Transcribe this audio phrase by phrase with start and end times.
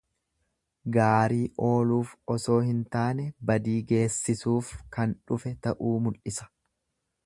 [0.95, 6.55] Gaarii ooluuf osoo hin taane badii geessisuuf kan dhufe ta'uu mul'isa.